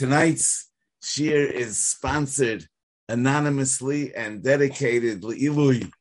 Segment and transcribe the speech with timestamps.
[0.00, 0.70] tonight's
[1.02, 2.66] shir is sponsored
[3.10, 5.92] anonymously and dedicated le'ilui,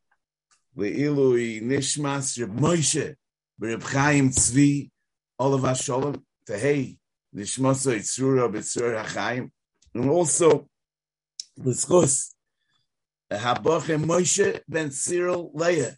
[0.77, 3.15] le'ilui nishmas Reb Moshe,
[3.59, 4.89] Reb Chaim Tzvi,
[5.38, 6.97] Olav Shalom, Tehei,
[7.35, 9.51] nishmaso Yitzrura B'tzur HaChaim,
[9.94, 10.70] and also
[11.58, 12.29] l'schus
[13.29, 15.97] Habochem Moshe ben Cyril Leah,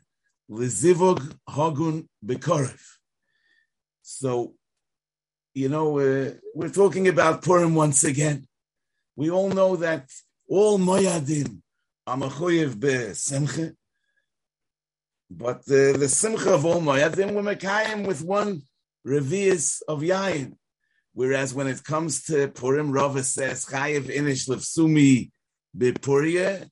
[0.49, 2.81] Lizivog Hagun Bekorev.
[4.01, 4.55] So,
[5.53, 8.47] you know, uh, we're talking about Purim once again.
[9.15, 10.09] We all know that
[10.47, 11.61] all Moyadim
[12.07, 13.75] are Mechoyev be'Simcha,
[15.29, 18.61] but uh, the Simcha of all Moyadim we're Mekayim with one
[19.05, 20.55] Revius of Yayin.
[21.13, 25.31] Whereas when it comes to Purim, Rava says, Chayev Inish Lefsumi
[25.77, 26.69] Bepuria,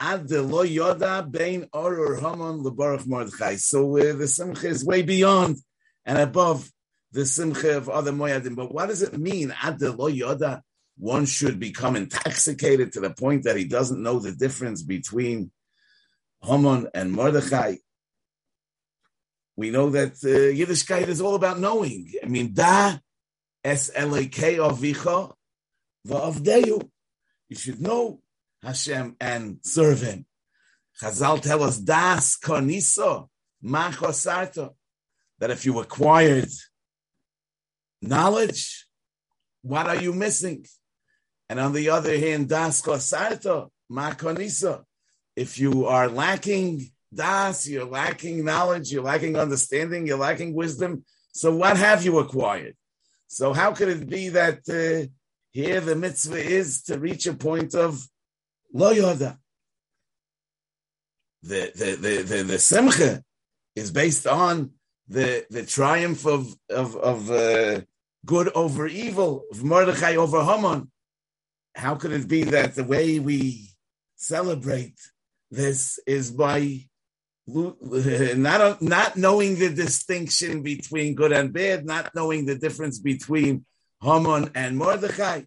[0.00, 3.56] Ad Lo Yoda Bein Or Haman Lebaruch Mordechai.
[3.56, 5.58] So uh, the Simcha is way beyond
[6.06, 6.70] and above
[7.12, 8.56] the Simcha of other Moyadim.
[8.56, 9.54] But what does it mean?
[9.62, 10.62] Ad Lo Yoda
[10.98, 15.50] one should become intoxicated to the point that he doesn't know the difference between
[16.42, 17.76] Haman and Mordechai.
[19.56, 22.12] We know that uh, Yiddishkeit is all about knowing.
[22.22, 22.98] I mean, da
[23.64, 25.32] es avicha
[26.06, 26.90] va'avdeyu.
[27.48, 28.20] You should know
[28.62, 30.26] Hashem and serve Him.
[31.00, 33.28] Chazal tell us das koniso
[33.64, 34.74] machosarto
[35.38, 36.48] that if you acquired
[38.02, 38.86] knowledge,
[39.62, 40.66] what are you missing?
[41.48, 44.84] And on the other hand, das kosarto makonisa.
[45.36, 51.04] If you are lacking das, you're lacking knowledge, you're lacking understanding, you're lacking wisdom.
[51.32, 52.76] So what have you acquired?
[53.28, 55.08] So how could it be that uh,
[55.50, 58.06] here the mitzvah is to reach a point of
[58.72, 59.38] lo yoda?
[61.42, 63.22] The the the the, the simcha
[63.74, 64.72] is based on
[65.08, 67.80] the the triumph of of of uh,
[68.24, 70.90] good over evil, of Mordechai over Haman.
[71.74, 73.70] How could it be that the way we
[74.16, 74.98] celebrate
[75.50, 76.80] this is by
[77.46, 83.64] not not knowing the distinction between good and bad, not knowing the difference between
[84.00, 85.42] Haman and Mordechai.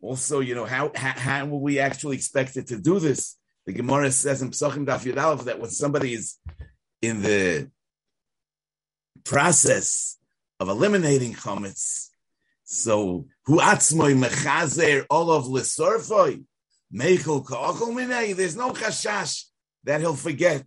[0.00, 3.36] Also, you know how how, how will we actually expect it to do this?
[3.66, 6.36] The Gemara says in Pesachim Daf Yud that when somebody is
[7.00, 7.70] in the
[9.24, 10.17] process
[10.60, 12.08] of eliminating chametz,
[12.64, 15.44] so hu atzmoy mechazer all of
[16.94, 18.34] meichel ka'achol minei.
[18.34, 19.44] There's no chashash
[19.84, 20.64] that he'll forget,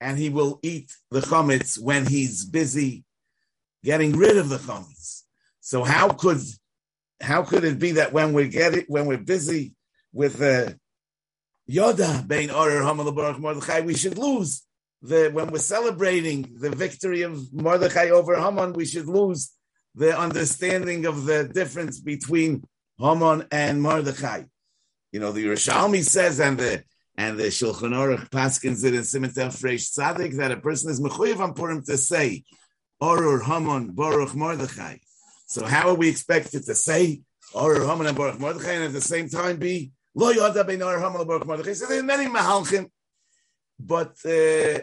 [0.00, 3.04] and he will eat the chametz when he's busy
[3.84, 5.22] getting rid of the chametz.
[5.60, 6.40] So how could
[7.20, 9.74] how could it be that when we get it when we're busy
[10.12, 10.72] with the uh,
[11.68, 14.65] Yoda bein Orer Haman Baruch Mordechai, we should lose
[15.02, 19.52] the when we're celebrating the victory of Mordechai over Haman, we should lose
[19.94, 22.64] the understanding of the difference between
[22.98, 24.44] Haman and Mordechai.
[25.12, 26.82] You know, the Yerushalmi says, and the
[27.16, 31.40] and the Shulchan Aruch paskins it in Simetel Freish Tzadik that a person is mechuyev
[31.40, 32.44] on Purim to say
[33.02, 34.98] Orur Haman Baruch Mordechai.
[35.46, 37.22] So how are we expected to say
[37.54, 41.00] Orur Haman and Baruch Mordechai and at the same time be Lo Yoda Ben Orur
[41.00, 41.72] Haman Baruch Mordechai?
[41.72, 42.90] So there are many mahalchim,
[43.78, 44.78] but uh,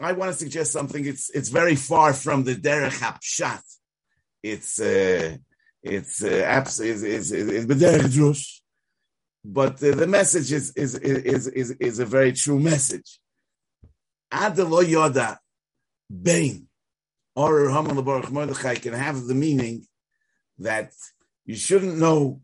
[0.00, 1.04] I want to suggest something.
[1.04, 3.62] It's it's very far from the derech hapshat.
[4.42, 5.36] It's uh,
[5.82, 8.60] it's uh, abs- is derech drush,
[9.44, 13.20] but uh, the message is is is is is a very true message.
[14.32, 15.36] Adelo yoda
[16.10, 16.66] bain
[17.34, 19.86] or Haman Baruch Mordechai can have the meaning
[20.58, 20.92] that
[21.44, 22.40] you shouldn't know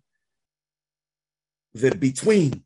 [1.74, 2.64] the between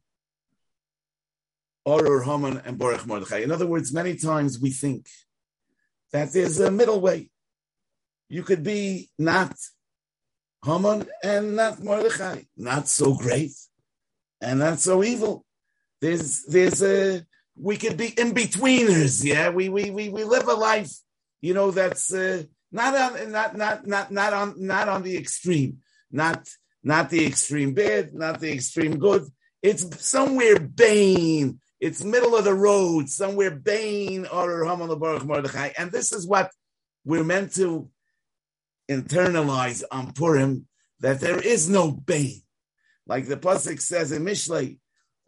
[1.87, 3.38] Orur Haman and Baruch Mordechai.
[3.38, 5.09] In other words, many times we think
[6.12, 7.31] that there's a middle way.
[8.28, 9.54] You could be not
[10.65, 13.53] Haman and not Mordechai, not so great
[14.41, 15.44] and not so evil.
[16.00, 17.25] There's there's a
[17.56, 19.25] we could be in betweeners.
[19.25, 20.93] Yeah, we we we we live a life,
[21.41, 25.78] you know, that's uh, not on not not not not on not on the extreme,
[26.10, 26.49] not
[26.82, 29.25] not the extreme bad, not the extreme good.
[29.62, 35.70] It's somewhere bane it's middle of the road, somewhere Bain or Haman Baruch Mordechai.
[35.76, 36.52] And this is what
[37.05, 37.90] we're meant to
[38.88, 40.69] internalize on Purim,
[41.00, 42.40] that there is no Bain.
[43.08, 44.79] Like the Pasuk says in Mishlei,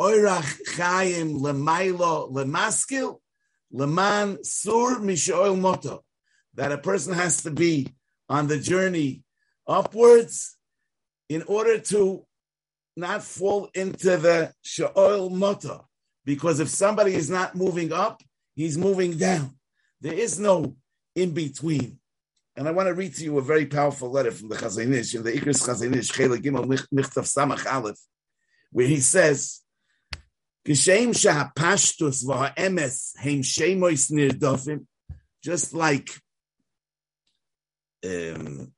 [0.01, 3.19] Oirach Chaim Lemailo Lemaskil,
[3.73, 6.05] Leman Sur Mishoil Moto.
[6.55, 7.89] That a person has to be
[8.29, 9.25] on the journey
[9.67, 10.57] upwards
[11.29, 12.25] in order to
[12.97, 15.89] not fall into the Sha'ol Moto
[16.25, 18.23] because if somebody is not moving up,
[18.55, 19.55] he's moving down.
[20.01, 20.77] There is no
[21.15, 21.99] in between.
[22.57, 25.15] And I want to read to you a very powerful letter from the Chazon Ish,
[25.15, 27.99] in the Ikris Chazon Ish, Chela Gimel Michtav Samach Aleph,
[28.71, 29.61] where he says,
[30.67, 34.87] Geshem shahapashtus v'ha'emes heim shemois nirdofim,
[35.43, 36.09] just like
[38.05, 38.73] um,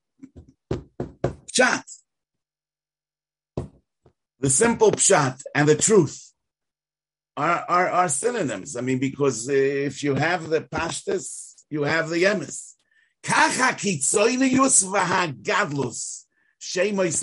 [1.47, 1.85] pshat,
[4.41, 6.26] the simple pshat and the truth
[7.37, 8.77] are, are, are synonyms.
[8.77, 12.25] I mean, because if you have the pashtus, you have the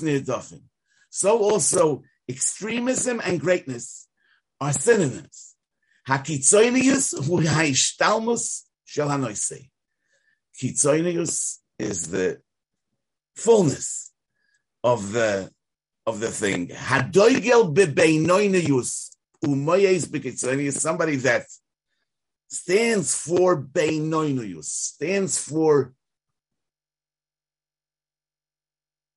[0.02, 0.62] nirdofim.
[1.10, 4.08] So also extremism and greatness
[4.62, 5.56] are synonyms.
[6.08, 9.70] Hakitzoinius hu haishtalmus shel hanoisei.
[10.62, 12.42] Kitzoinius is the
[13.36, 14.12] fullness
[14.84, 15.50] of the
[16.06, 16.68] of the thing.
[16.68, 19.13] Hadoigel bebeinoinius
[19.44, 21.46] umoyes bekitzoinius, somebody that
[22.48, 25.94] stands for beinoinius, stands for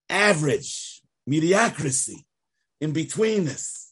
[0.08, 2.26] average, mediocrity,
[2.80, 3.86] in betweenness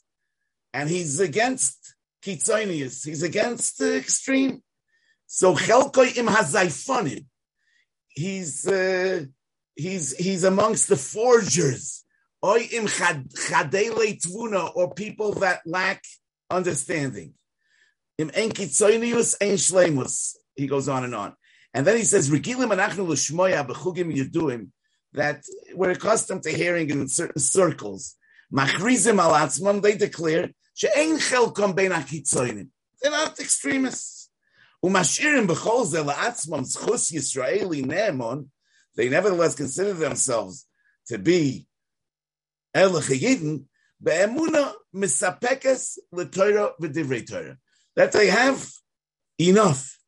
[0.75, 3.07] and he's against kitzonius.
[3.07, 4.63] He's against the extreme.
[5.27, 7.27] So chelkoi im hazaifonim.
[8.09, 9.25] He's uh,
[9.75, 12.05] he's he's amongst the forgers.
[12.43, 14.19] Chadele
[14.75, 16.03] or people that lack
[16.55, 17.35] understanding.
[20.57, 21.35] He goes on and on.
[21.75, 22.31] And then he says,
[25.13, 25.43] that
[25.75, 28.15] we're accustomed to hearing in certain circles.
[28.57, 30.51] Al they declare.
[30.77, 34.31] They're not extremists.
[34.85, 35.47] Umashirim
[38.97, 40.67] they nevertheless consider themselves
[41.07, 41.67] to be
[44.95, 47.59] misapekes l'Torah v'divrei Torah.
[47.97, 48.71] That they have
[49.39, 49.99] enough,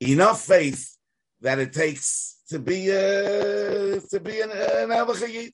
[0.00, 0.96] enough faith
[1.40, 5.52] that it takes to be a, to be an, an avachayit.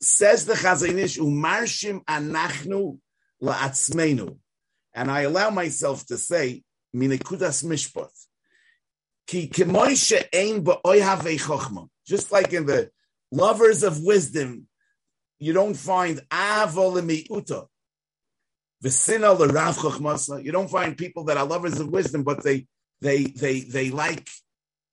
[0.00, 2.98] Says the Chazanish, umarshim anachnu
[3.42, 4.36] la'atzmenu.
[4.94, 6.62] And I allow myself to say,
[6.94, 8.10] minekudas mishpat.
[9.26, 11.88] Ki kemoishe ein ba'oy havei.
[12.06, 12.90] Just like in the
[13.30, 14.66] lovers of wisdom
[15.42, 17.66] you don't find avol mi'uta.
[18.84, 20.42] V'sina l'rav chochmasa.
[20.42, 22.68] You don't find people that are lovers of wisdom, but they
[23.00, 24.30] they they they like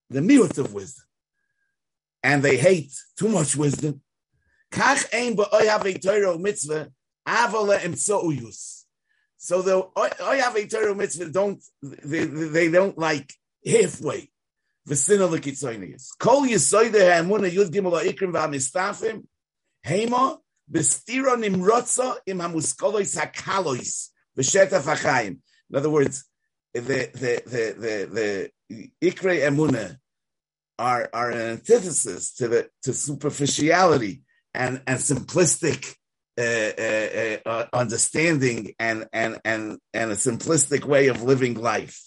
[0.09, 1.05] the miut of wisdom,
[2.23, 4.01] and they hate too much wisdom.
[4.71, 5.43] So the
[9.95, 13.31] Oyave Torah mitzvah don't they, they don't like
[13.63, 14.31] halfway.
[14.87, 16.17] V'sina l'kitzoynius.
[16.17, 19.23] Kol yisoyde ha'emuna yud gimel ha'ikrim v'hamistafim
[19.85, 20.37] hema
[20.71, 25.39] b'stira nimrotza im hamuskolois hakalois v'shetaf ha'chaim.
[25.69, 26.25] In other words,
[26.73, 29.97] the the the the the ikre emuna
[30.77, 34.21] are are an antithesis to the to superficiality
[34.53, 35.95] and and simplistic
[36.39, 42.01] uh, uh, uh, understanding and, and, and, and a simplistic way of living life.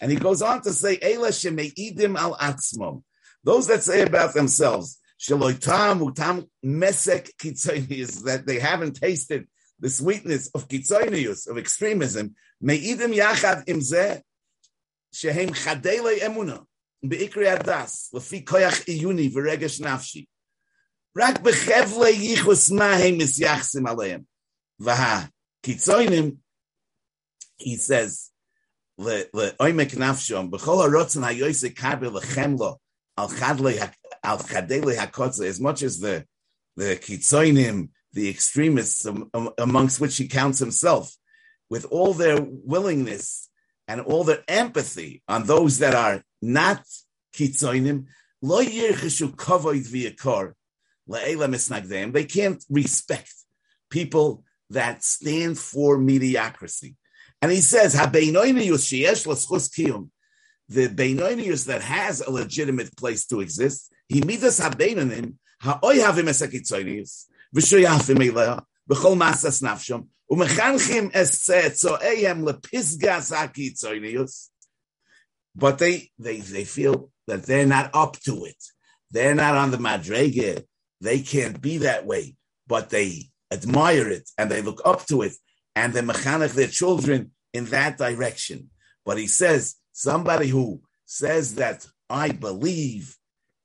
[0.00, 3.02] And he goes on to say, al atzmom.
[3.42, 7.31] Those that say about themselves, utam mesek
[7.91, 9.47] is that they haven't tasted
[9.79, 14.21] the sweetness of kitzonius, of extremism, me'idim yachad imzeh,
[15.13, 16.65] shehem chadele emuna,
[17.05, 20.27] be'ikri adas, lefi koyach iyuni v'regesh nafshi.
[21.17, 24.21] רק בחבלי ייחוס מה הם מסייחסים עליהם.
[24.79, 26.35] והקיצוינים,
[27.61, 28.31] he says,
[29.33, 32.77] לעומק נפשום, בכל הרוצן היועסי קבל לחמלו,
[33.15, 33.79] על חדלי,
[34.24, 36.26] al as much as the
[36.76, 41.14] the kitzoinim, the extremists um, um, amongst which he counts himself,
[41.70, 43.48] with all their willingness
[43.86, 46.82] and all their empathy on those that are not
[47.36, 48.06] kitzoinim,
[48.42, 50.54] lo yircheshu kavoid v'yakor
[51.08, 52.12] le'ela.
[52.12, 53.32] They can't respect
[53.90, 56.96] people that stand for mediocrity.
[57.40, 58.00] And he says, The
[60.88, 64.20] beinoinius that has a legitimate place to exist, he
[67.54, 74.48] v'shoyafim eleha, b'chol masas nafshom, u'mechanchim es tzoehem lepisgas hakitzoinius.
[75.54, 78.62] But they, they, they feel that they're not up to it.
[79.10, 80.64] They're not on the madrege.
[81.00, 85.34] They can't be that way, but they admire it and they look up to it
[85.76, 88.70] and they mechanech their children in that direction.
[89.04, 93.16] But he says somebody who says that I believe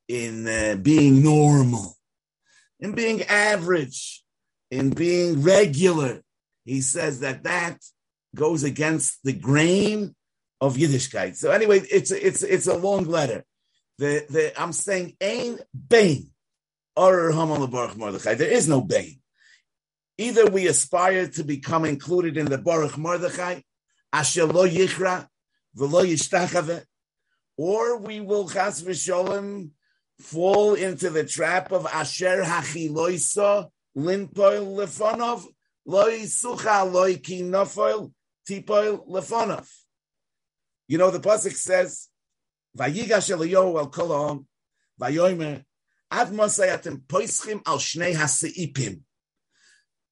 [0.09, 1.95] in uh, being normal,
[2.79, 4.23] in being average,
[4.69, 6.21] in being regular.
[6.65, 7.77] He says that that
[8.35, 10.15] goes against the grain
[10.59, 11.35] of Yiddishkeit.
[11.35, 13.45] So anyway, it's it's it's a long letter.
[13.99, 16.31] the, the, I'm saying Ain Bain.
[16.95, 18.33] Or Mordechai.
[18.33, 19.21] There is no Bain.
[20.17, 23.61] Either we aspire to become included in the Baruch Mordechai,
[24.11, 25.27] Asher lo yichra,
[25.77, 26.83] v'lo yishtachave,
[27.55, 29.69] or we will chas v'sholem
[30.19, 35.45] fall into the trap of Asher hachiloisa linpoil lefonov
[35.85, 38.11] loy sucha loy kinofoil
[38.47, 39.67] tipoil lefonov.
[40.87, 42.09] You know the pasuk says,
[42.77, 44.45] "Vayigash Eliyahu el kolom
[44.99, 45.63] vayomer
[46.11, 49.01] ad mosayatim poischim al shnei haseipim."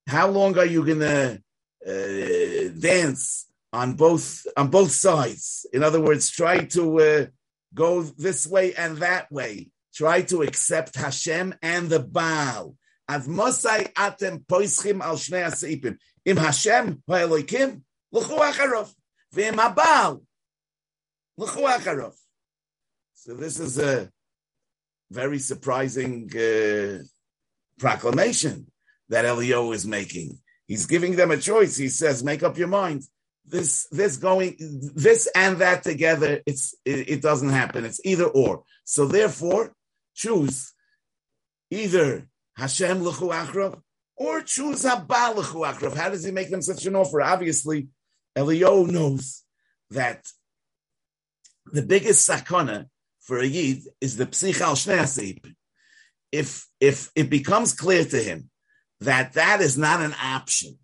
[0.07, 1.39] How long are you gonna
[1.85, 5.65] uh, dance on both on both sides?
[5.73, 7.25] In other words, try to uh,
[7.73, 12.75] go this way and that way try to accept Hashem and the Baal.
[13.09, 15.97] Ad mosai atem poischim al shnei aseipim.
[16.25, 18.93] Im Hashem ha'elokim, l'chu acharov.
[19.33, 20.21] V'im ha'Baal,
[21.37, 22.15] l'chu acharov.
[23.15, 24.09] So this is a
[25.09, 27.03] very surprising uh,
[27.79, 28.67] proclamation
[29.09, 30.37] that Elio is making.
[30.67, 31.77] He's giving them a choice.
[31.77, 33.03] He says, make up your mind.
[33.45, 34.57] This, this going,
[34.95, 37.85] this and that together, it's, it, it doesn't happen.
[37.85, 38.63] It's either or.
[38.83, 39.73] So therefore,
[40.17, 40.73] choose
[41.71, 43.79] either Hashem l'chu achrav
[44.17, 45.95] or choose Habal l'chu achrav.
[45.95, 47.21] How does he make them such an offer?
[47.21, 47.87] Obviously,
[48.35, 49.43] Elio knows
[49.91, 50.25] that
[51.71, 52.87] the biggest sakana
[53.21, 55.53] for a yid is the psich al
[56.31, 58.49] If if it becomes clear to him
[59.01, 60.79] that that is not an option,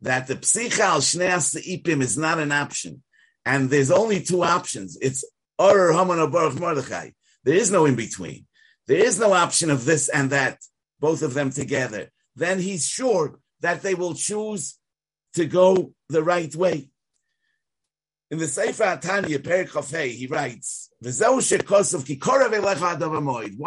[0.00, 3.02] that the psich al shnei is not an option,
[3.44, 4.98] and there's only two options.
[5.00, 5.24] It's
[5.58, 7.10] or Haman Baruch Mordechai.
[7.44, 8.46] There is no in between
[8.86, 10.58] there is no option of this and that,
[11.00, 14.78] both of them together, then he's sure that they will choose
[15.34, 16.90] to go the right way.
[18.30, 21.08] In the Sefer Tanya, Perik Chafei, he writes, Why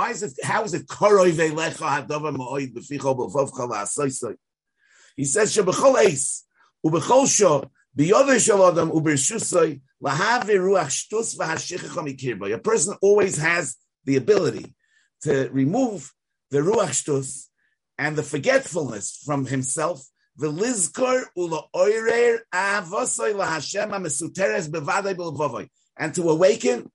[0.09, 4.35] is it, how is it Korov Elecha Hadava Moed B'ficho B'vov Chal
[5.15, 6.43] He says, Shebechol Eis,
[6.85, 12.53] Ubechol Sho, B'yodah Shel Adam, Ubershusoi, Lahavi Ruach Shtus V'hashichach Amikirba.
[12.53, 14.73] A person always has the ability
[15.21, 16.13] to remove
[16.51, 17.47] the ruach shtus
[17.97, 20.05] and the forgetfulness from himself.
[20.37, 26.91] The lizkor ula oirer avosoy laHashem amesuteres bevadei belvovoi, and to awaken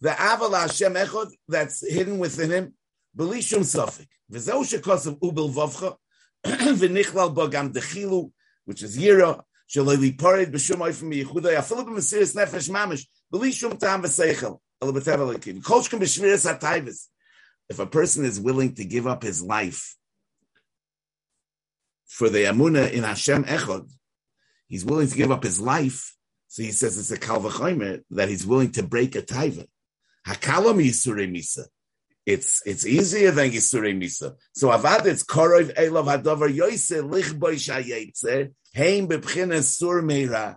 [0.00, 2.74] the aval Hashem echod that's hidden within him.
[3.16, 4.08] Belishum sofik.
[4.32, 5.96] V'zeu shekosav ubel vovcha
[6.44, 8.32] v'nichlal bogam dechilu,
[8.64, 9.42] which is yira.
[9.68, 14.58] Shaloi liparid b'shum oifim yichudai afilu b'mesiris nefesh mamish belishum tam v'seichel.
[14.82, 15.62] Ela b'tev alikim.
[15.62, 17.08] Kolshkim hatayvis
[17.70, 19.96] if a person is willing to give up his life
[22.06, 23.88] for the Amuna in Hashem Echod,
[24.66, 26.16] he's willing to give up his life.
[26.48, 29.66] So he says it's a kalvachomer that he's willing to break a taiva.
[30.26, 31.66] Hakalam yisure misa.
[32.26, 34.34] It's it's easier than yisure misa.
[34.52, 40.56] So avad it's korov elav hadavar yoise lichboy shayetze heim bebchines sur meira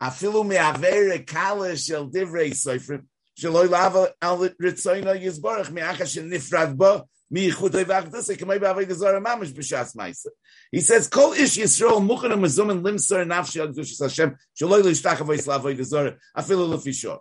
[0.00, 6.97] afilu me'avere kala shel divrei soifrim שלא ילאב על רצוינו יזבורך מאחר שנפרד בו
[7.31, 10.29] מייחודוי ואחדוסי כמי בעבוד זוהר ממש בשעס מייסה.
[10.75, 15.41] He says, כל איש ישראל מוכן ומזומן למסור נפשי על קדושת השם שלא ישתח אבוי
[15.41, 17.17] סלעבוי זוהר אפילו לפי שור.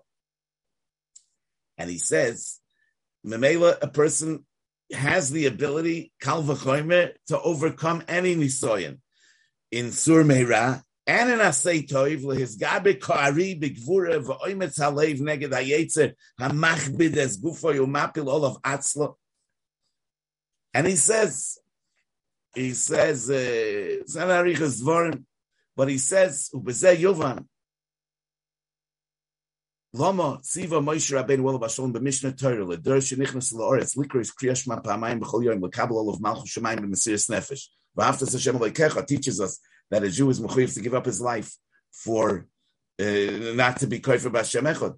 [1.80, 2.60] And he says,
[3.26, 4.44] Memela, a person
[4.92, 8.98] has the ability, kal v'choymer, to overcome any nisoyan.
[9.72, 11.91] In Sur Meira, and in Asay
[17.17, 17.39] es
[18.27, 19.15] all of.
[20.71, 21.57] And he says,
[22.53, 25.17] he says, Zanarichas uh,
[25.75, 27.45] but he says, ubezeh yovan,
[29.91, 35.19] Lama tziva Moshe Rabbeinu Olav Hashalom b'Mishnah Torah l'der shenichnas la'oretz likros kriyash ma pa'amayim
[35.19, 37.63] b'chol yom l'kabel olav malchus shemayim b'mesiris nefesh.
[37.97, 39.59] V'haftas Hashem Elokecha teaches us
[39.91, 41.55] that a Jew is mechuyev to give up his life
[41.91, 42.47] for
[42.99, 43.03] uh,
[43.55, 44.95] not to be koifer b'Hashem echad.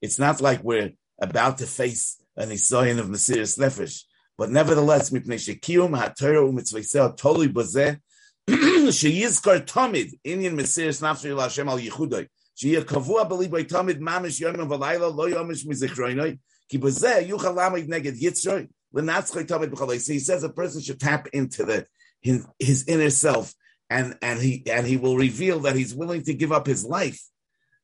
[0.00, 4.04] It's not like we're about to face an Isayan of Mesiris Nefesh.
[4.38, 7.98] But nevertheless, mipnei shekiyum ha'torah u'mitzvayseha toli b'zeh
[8.48, 15.14] sheyizkar tamid inyan Mesiris nafshay l'Hashem al yichudai she'yeh kavua b'liboy tamid mamish yomim v'layla
[15.14, 16.38] lo yomish mizichroinoi
[16.68, 21.86] ki b'zeh yuchal lamid neged yitzroi he says a person should tap into the
[22.20, 23.54] his, his inner self
[23.90, 27.20] and and he and he will reveal that he's willing to give up his life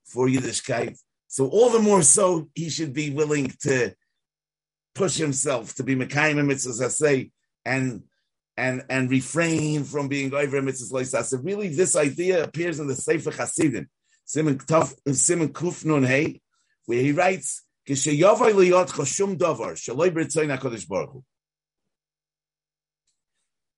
[0.04, 0.98] for Yiddishkeit.
[1.28, 3.94] So all the more so he should be willing to
[4.94, 7.30] push himself to be Mekayim mitzvahs I say
[7.64, 8.02] and
[8.56, 11.44] and and refrain from being over mitzvahs loisasa.
[11.44, 16.40] Really, this idea appears in the Sefer Tov, Simon Kuf Nun Hey,
[16.86, 17.62] where he writes,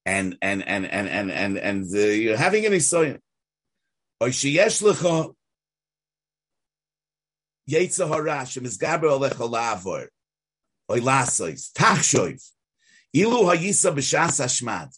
[0.05, 3.19] And and and and and and and you're having an isoyin.
[4.23, 5.35] Oy sheyesh lecha
[7.71, 10.09] yetsa hara shemizgaber alecha lavor
[10.91, 12.43] oy lasois tachshoiv
[13.15, 14.91] ilu hayisa b'shas hashmad.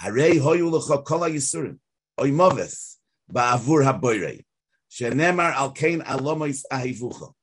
[0.00, 1.78] Harei hoyu lecha kol hayisurim.
[2.18, 2.96] Oy moves
[3.30, 3.84] ba'avur
[4.90, 7.34] shenemar al kein alomois ahivucha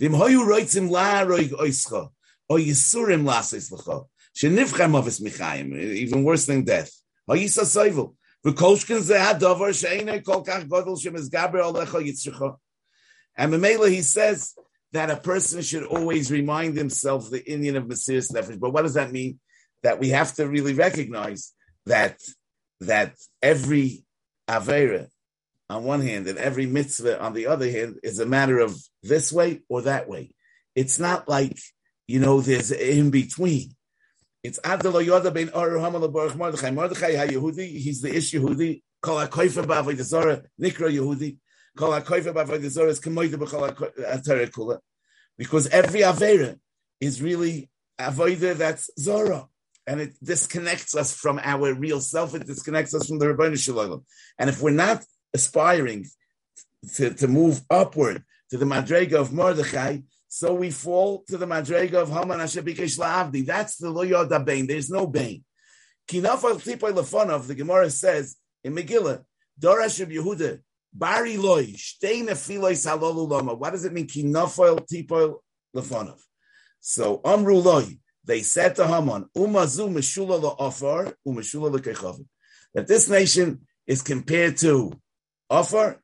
[0.00, 2.08] hoyu roitzim la roig oischa
[2.50, 6.92] oy yisurim lasois lecha shenivchem moves michayim even worse than death
[7.28, 12.56] hayisa soivel V'kolshkin ze hadavar she'enei kol kach godel shemizgaber alecha yitzricha
[13.36, 14.54] and Mamela, he says
[14.92, 18.60] that a person should always remind himself the Indian of Mesiris Nefesh.
[18.60, 19.40] But what does that mean?
[19.82, 21.52] That we have to really recognize
[21.86, 22.20] that
[22.80, 24.04] that every
[24.48, 25.08] Avera
[25.70, 29.32] on one hand and every mitzvah on the other hand is a matter of this
[29.32, 30.32] way or that way.
[30.74, 31.58] It's not like,
[32.06, 33.74] you know, there's in between.
[34.42, 35.50] It's Adelo Yoda ben
[36.36, 36.70] Mordechai.
[36.70, 38.82] Mordechai HaYehudi, he's the Ish Yehudi.
[39.00, 41.38] Kol HaKoifa B'Avodah Nikra Yehudi.
[41.76, 41.98] Uh,
[45.36, 46.56] because every Avera
[47.00, 47.68] is really
[47.98, 49.46] Avodah that's Zora.
[49.86, 52.34] And it disconnects us from our real self.
[52.34, 54.04] It disconnects us from the Rabbanu Shalom.
[54.38, 55.04] And if we're not
[55.34, 56.06] aspiring
[56.96, 59.98] to, to move upward to the Madrega of Mordechai,
[60.28, 63.44] so we fall to the Madrega of Haman Ashabikesh La'avdi.
[63.44, 64.66] That's the Lo Bain.
[64.66, 65.44] There's no Bain.
[66.08, 69.24] Kinafal Tipoy Lefonov, the Gemara says in Megillah,
[69.60, 70.60] Dorash Yehuda,
[70.96, 73.54] Bari loy, shtei nefiloy salolu loma.
[73.54, 74.06] What does it mean?
[74.06, 75.38] Kinofoil tipoil
[75.74, 76.20] lefonov.
[76.78, 82.26] So amru loy, they said to Haman, umazu meshula lo ofar, umeshula lo kechavim.
[82.74, 84.92] That this nation is compared to
[85.50, 86.00] offer,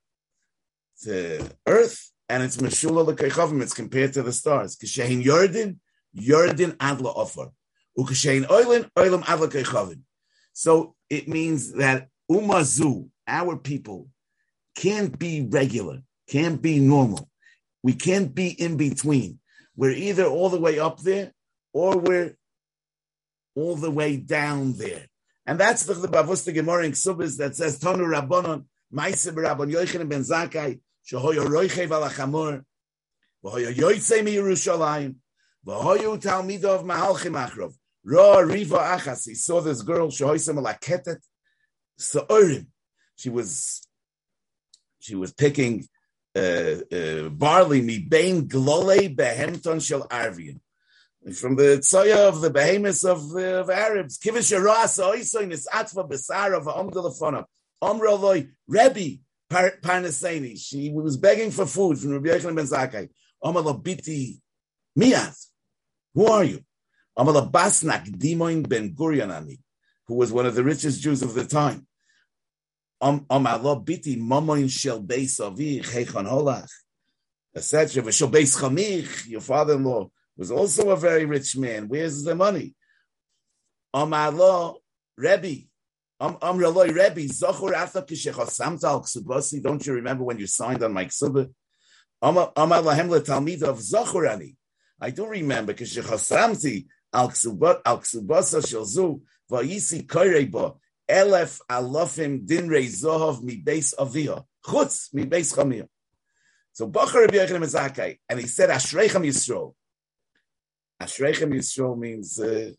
[1.03, 4.77] to earth, and it's meshula lo kechavim, it's compared to the stars.
[4.77, 5.79] Kishein yordin,
[6.17, 7.51] yordin adla offer.
[7.99, 10.01] Ukashein oilin, oilim adla kechavim.
[10.53, 14.09] So it means that umazu, our people,
[14.77, 17.29] can't be regular, can't be normal.
[17.83, 19.39] We can't be in between.
[19.77, 21.33] We're either all the way up there
[21.73, 22.37] or we're
[23.55, 25.07] all the way down there.
[25.47, 30.09] And that's the Bavus the Gemara in Ksubis that says Tonu Rabbanon, Maise Rabban Yochanan
[30.09, 32.63] ben Zakai, Shehoyo Roichev Alachamor,
[33.45, 35.17] V'hoyo Yoitze mi Yerushalayim,
[35.67, 37.75] V'hoyo Talmidov Mahalchim Achrov,
[38.05, 41.19] Ra Riva Achas, he saw this girl, Shehoysem Alaketet,
[41.99, 42.67] Sa'orim.
[43.17, 43.87] She was
[45.01, 45.87] she was picking
[46.35, 50.61] uh, uh, barley mi bein glole behemton shel arvian
[51.35, 54.19] from the tzoya of the behemoths of, uh, of Arabs.
[54.19, 57.45] Kivish Aras Oisoin is Atva Besara Omdelefonov.
[57.83, 60.59] Omroloi Rebbe Parnaseni.
[60.59, 63.09] She was begging for food from Rabbi Yochanan ben Zakkai.
[63.43, 64.41] Omalabiti
[64.99, 65.37] Miat.
[66.15, 66.61] Who are you?
[67.19, 69.59] Omalabasnak Dimoin ben Guryanani,
[70.07, 71.87] who was one of the richest Jews of the time.
[73.01, 76.69] Om alo biti momoin shel beis avich hechon holach.
[77.57, 78.03] Etc.
[78.03, 81.89] V'shel beis chamich, your father-in-law, was also a very rich man.
[81.89, 82.75] Where's the money?
[83.95, 84.79] Om alo
[85.17, 85.70] Rebbe.
[86.21, 87.27] Om reloi Rebbe.
[87.29, 89.63] Zochur ata kishechosamta al ksubasi.
[89.63, 91.51] Don't you remember when you signed on my ksubah?
[92.23, 94.55] Om alahem letalmid of zochurani.
[95.01, 100.79] I do remember kishechosamti al ksubasa shel zu v'yisi koirei bo.
[101.09, 104.45] Elef alofim dinrei zohov mi base avia.
[104.65, 105.89] Chutz mi base chamir.
[106.73, 109.75] So Bachar Rabbi Yochanan Zakai, and he said Ashreichem Yisrael.
[111.03, 112.71] Ashreichem Yisrael means uh,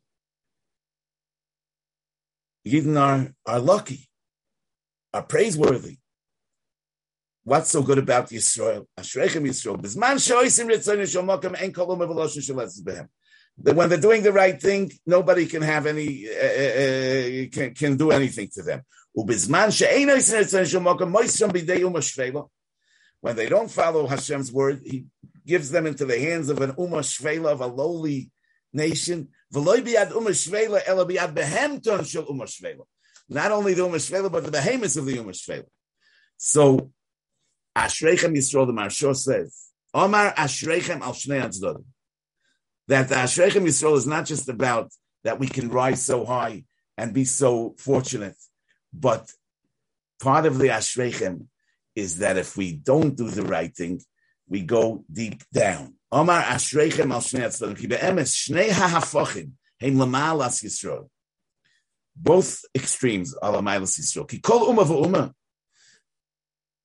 [2.65, 4.08] Yidden are, are lucky,
[5.13, 5.97] are praiseworthy.
[7.43, 8.86] What's so good about Yisrael?
[9.00, 9.82] Ashreichem Yisrael.
[9.82, 13.08] Bizman shoisim ritzon yishol mokam en kolom evoloshin shaletzes behem
[13.63, 17.97] that when they're doing the right thing, nobody can have any uh, uh, can, can
[17.97, 18.82] do anything to them.
[19.13, 19.28] When
[23.36, 25.06] they don't follow Hashem's word, He
[25.45, 28.32] gives them into the hands of an Umma Shvela, of a lowly
[28.74, 29.30] nation.
[29.54, 29.98] Not only the
[33.84, 35.66] Umma Shvela, but the behemoths of the Umma Shvela.
[36.38, 36.92] So,
[37.78, 41.84] Ashreichem Yisrael, the Maharsha says, Omar Ashreichem al Shnei
[42.88, 44.92] that the Ashreichem Yisrael is not just about
[45.24, 46.66] that we can rise so high
[46.98, 48.36] and be so fortunate,
[48.94, 49.32] but
[50.22, 51.46] part of the Ashreichem
[51.96, 54.02] is that if we don't do the right thing,
[54.48, 55.96] we go deep down.
[56.12, 58.69] Omar al ki be'emes Shnei
[59.80, 61.10] heim.
[62.15, 64.28] Both extremes are lamalas Yisrael.
[64.28, 65.34] Ki kol umma v'umma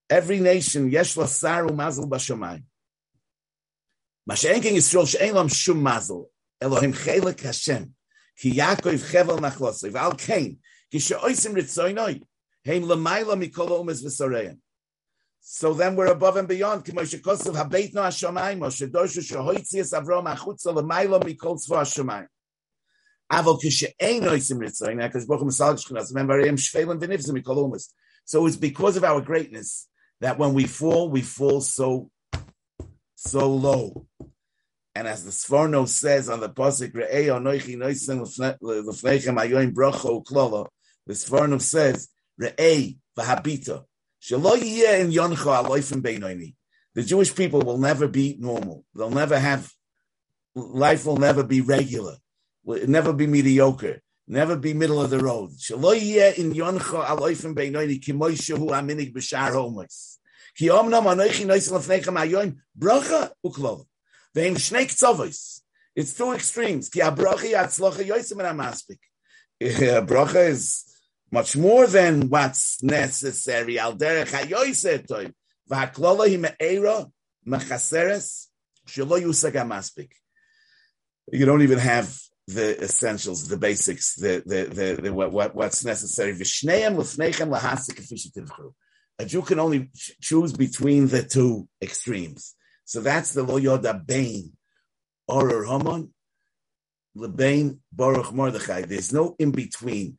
[0.08, 2.62] Every nation, yesh la saru mazel b'shamayim.
[4.30, 6.30] Mashenking Yisrael she'en lam shum mazel.
[6.60, 7.94] Elohim chelek Hashem.
[8.38, 9.96] Ki Yaakov chevel nachlosov.
[9.96, 10.58] Al kain.
[10.92, 12.22] Ki she'oisim ritzoynoi.
[12.64, 14.58] Heim lamayla mikol umes v'sareim.
[15.48, 16.88] So then we're above and beyond.
[16.88, 17.14] So it's
[28.56, 29.88] because of our greatness
[30.20, 32.11] that when we fall, we fall so
[33.14, 34.09] so low.
[34.96, 36.48] And as the Sforno says on the
[40.20, 40.66] Uklala,
[41.06, 42.09] the Sforno says,
[42.40, 43.85] Re'ei V'habita,
[44.28, 45.92] The
[47.04, 48.84] Jewish people will never be normal.
[48.94, 49.72] They'll never have,
[50.54, 52.16] life will never be regular,
[52.64, 55.50] will never be mediocre, never be middle of the road.
[60.56, 63.84] Ki omnam anoichi noisel lefnechem ayoim bracha uklov.
[64.34, 65.60] Veim shnei ktzovis.
[65.94, 66.88] It's two extremes.
[66.88, 68.98] Ki abracha yatzlocha yoisim and amaspik.
[70.06, 70.84] Bracha is
[71.30, 73.78] much more than what's necessary.
[73.78, 74.30] Al derech
[77.46, 78.46] mechaseres
[78.88, 80.10] shelo yusag amaspik.
[81.32, 85.84] You don't even have the essentials, the basics, the the the, the what, what what's
[85.84, 86.32] necessary.
[86.34, 88.72] V'shneim lefnechem lahasik efishitivchu
[89.18, 92.54] a Jew can only choose between the two extremes.
[92.84, 94.52] So that's the Lo Yoda Bain,
[95.28, 96.12] Oror Haman,
[97.16, 98.82] Lebain, Baruch Mordechai.
[98.82, 100.18] There's no in between.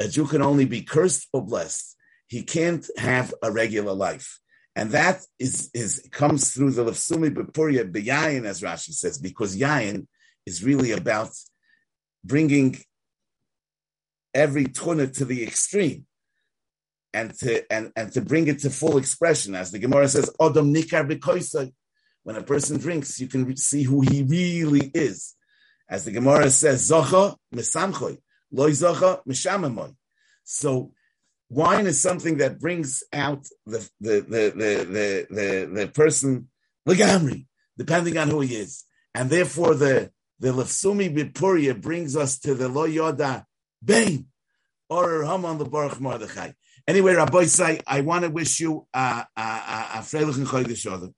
[0.00, 1.96] A Jew can only be cursed or blessed.
[2.28, 4.38] He can't have a regular life.
[4.76, 10.06] And that is, is comes through the Lefsumi Bepuria Beyayin, as Rashi says, because Yayin
[10.46, 11.30] is really about
[12.24, 12.78] bringing
[14.34, 16.06] every tuna to the extreme
[17.12, 20.74] and to and, and to bring it to full expression, as the Gemara says, Odom
[20.74, 21.72] Nikar.
[22.22, 25.34] When a person drinks, you can see who he really is.
[25.88, 28.18] As the Gemara says, Zocha Mesamchoy,
[30.44, 30.92] So
[31.50, 36.48] wine is something that brings out the the the the the, the, person
[36.86, 38.84] legamri, depending on who he is.
[39.14, 43.44] And therefore the the Lefsumi Bipuria brings us to the Lo Yoda
[43.84, 44.26] Bain,
[44.88, 46.52] or Haman the Baruch Mordechai.
[46.86, 51.14] Anyway, Rabbi say, I want to wish you a a freilich and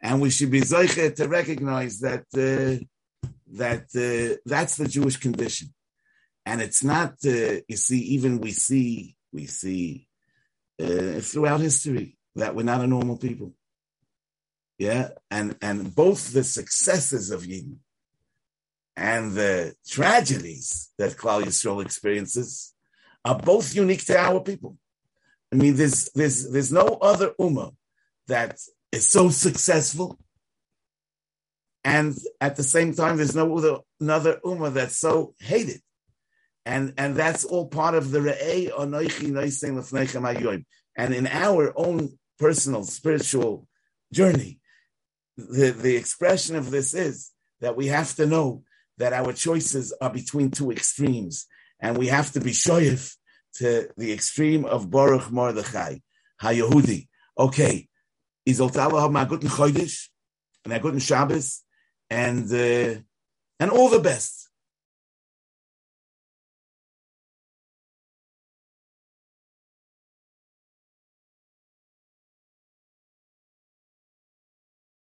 [0.00, 2.84] and we should be zeiche to recognize that uh,
[3.52, 5.72] that uh, that's the Jewish condition,
[6.48, 7.10] and it's not.
[7.26, 10.08] Uh, you see, even we see we see
[10.82, 13.52] uh, throughout history that we're not a normal people.
[14.78, 17.76] Yeah, and and both the successes of Yidden
[18.96, 22.72] and the tragedies that Klal Yisrael experiences
[23.26, 24.78] are both unique to our people.
[25.52, 27.74] I mean, there's there's there's no other ummah
[28.28, 28.58] that
[28.90, 30.18] is so successful,
[31.84, 35.82] and at the same time, there's no other another ummah that's so hated,
[36.64, 38.20] and and that's all part of the
[40.20, 40.64] ayoim.
[40.96, 43.66] And in our own personal spiritual
[44.12, 44.60] journey,
[45.36, 48.62] the the expression of this is that we have to know
[48.98, 51.46] that our choices are between two extremes,
[51.80, 53.16] and we have to be shoyif
[53.54, 55.98] to the extreme of Baruch Mordechai,
[56.42, 57.08] HaYehudi.
[57.38, 57.88] Okay,
[58.48, 60.08] Izol Talo have guten Chodesh,
[60.64, 61.62] and a guten Shabbos,
[62.10, 63.00] and, uh,
[63.60, 64.47] and all the best.